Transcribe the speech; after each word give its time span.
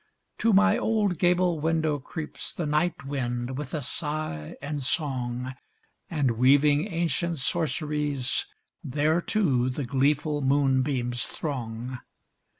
To 0.39 0.51
my 0.51 0.79
old 0.79 1.19
gable 1.19 1.59
window 1.59 1.99
creeps 1.99 2.53
The 2.53 2.65
night 2.65 3.05
wind 3.05 3.55
with 3.55 3.75
a 3.75 3.83
sigh 3.83 4.55
and 4.59 4.81
song. 4.81 5.53
And, 6.09 6.39
weaving 6.39 6.91
ancient 6.91 7.37
sorceries. 7.37 8.47
Thereto 8.83 9.69
the 9.69 9.83
gleeful 9.85 10.41
moonbeams 10.41 11.27
throng. 11.27 11.99